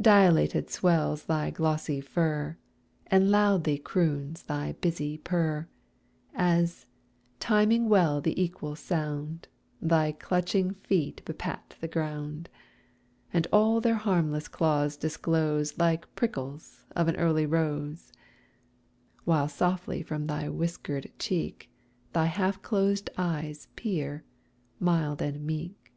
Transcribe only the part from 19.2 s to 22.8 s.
While softly from thy whiskered cheek Thy half